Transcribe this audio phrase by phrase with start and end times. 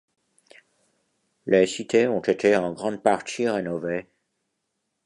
[1.45, 4.07] Les cités ont été en grande partie rénovées.